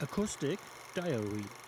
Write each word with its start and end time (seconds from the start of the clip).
Acoustic 0.00 0.60
Diary. 0.94 1.67